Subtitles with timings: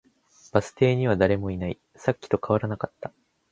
[0.51, 1.77] バス停には誰もいない。
[1.95, 3.11] さっきと変わらなかった。